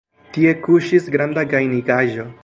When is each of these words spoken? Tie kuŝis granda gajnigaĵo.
Tie 0.37 0.53
kuŝis 0.67 1.11
granda 1.17 1.43
gajnigaĵo. 1.53 2.27